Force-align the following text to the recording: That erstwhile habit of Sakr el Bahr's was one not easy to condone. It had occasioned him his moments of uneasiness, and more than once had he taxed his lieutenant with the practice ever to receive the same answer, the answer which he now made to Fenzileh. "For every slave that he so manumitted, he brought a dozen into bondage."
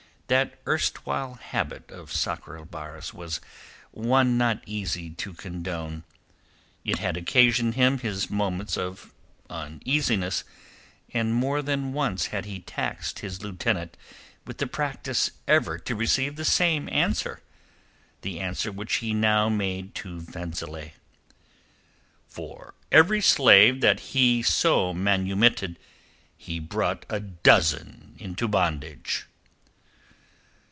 That 0.27 0.57
erstwhile 0.65 1.33
habit 1.33 1.91
of 1.91 2.09
Sakr 2.09 2.55
el 2.55 2.63
Bahr's 2.63 3.13
was 3.13 3.41
one 3.91 4.37
not 4.37 4.63
easy 4.65 5.09
to 5.09 5.33
condone. 5.33 6.05
It 6.85 6.99
had 6.99 7.17
occasioned 7.17 7.75
him 7.75 7.97
his 7.99 8.29
moments 8.29 8.77
of 8.77 9.13
uneasiness, 9.49 10.45
and 11.13 11.35
more 11.35 11.61
than 11.61 11.91
once 11.91 12.27
had 12.27 12.45
he 12.45 12.61
taxed 12.61 13.19
his 13.19 13.43
lieutenant 13.43 13.97
with 14.47 14.59
the 14.59 14.67
practice 14.67 15.31
ever 15.49 15.77
to 15.79 15.95
receive 15.97 16.37
the 16.37 16.45
same 16.45 16.87
answer, 16.87 17.41
the 18.21 18.39
answer 18.39 18.71
which 18.71 18.97
he 18.99 19.13
now 19.13 19.49
made 19.49 19.93
to 19.95 20.21
Fenzileh. 20.21 20.93
"For 22.29 22.73
every 22.89 23.19
slave 23.19 23.81
that 23.81 23.99
he 24.15 24.41
so 24.43 24.93
manumitted, 24.93 25.77
he 26.37 26.57
brought 26.59 27.05
a 27.09 27.19
dozen 27.19 28.15
into 28.17 28.47
bondage." 28.47 29.25